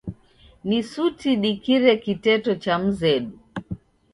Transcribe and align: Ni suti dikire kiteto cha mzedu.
Ni 0.67 0.79
suti 0.91 1.31
dikire 1.43 1.93
kiteto 2.03 2.51
cha 2.63 2.75
mzedu. 2.83 3.35